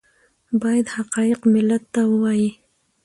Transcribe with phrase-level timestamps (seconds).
[0.61, 2.49] باید حقایق ملت ته ووایي